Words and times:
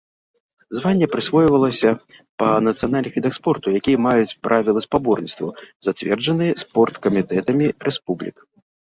Званне 0.77 1.07
прысвойвалася 1.13 1.89
па 2.43 2.47
нацыянальных 2.69 3.11
відах 3.21 3.33
спорту, 3.39 3.67
якія 3.83 3.97
маюць 4.09 4.37
правілы 4.49 4.79
спаборніцтваў, 4.89 5.49
зацверджаныя 5.91 6.61
спорткамітэтамі 6.67 7.75
рэспублік. 7.91 8.37